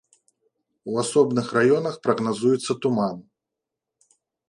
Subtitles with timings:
[0.91, 3.25] У асобных раёнах прагназуецца туман.